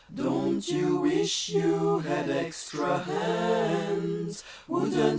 Don't 0.13 0.67
you 0.67 0.97
wish 1.01 1.49
you 1.49 1.99
had 1.99 2.27
extra 2.31 2.97
hands? 3.03 4.43